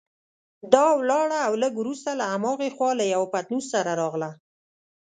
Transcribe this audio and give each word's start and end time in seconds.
دا 0.73 0.85
ولاړه 0.99 1.39
او 1.47 1.53
لږ 1.63 1.73
وروسته 1.77 2.09
له 2.19 2.25
هماغې 2.33 2.69
خوا 2.75 2.91
له 2.99 3.05
یوه 3.13 3.27
پتنوس 3.33 3.65
سره 3.73 3.91
راغله. 4.01 4.29